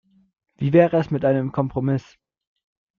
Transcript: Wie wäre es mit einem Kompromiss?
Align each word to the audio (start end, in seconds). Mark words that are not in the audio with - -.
Wie 0.57 0.73
wäre 0.73 0.97
es 0.97 1.11
mit 1.11 1.23
einem 1.25 1.51
Kompromiss? 1.51 2.17